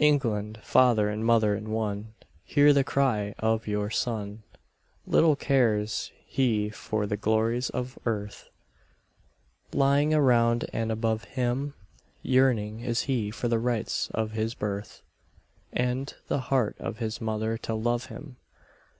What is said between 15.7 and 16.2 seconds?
And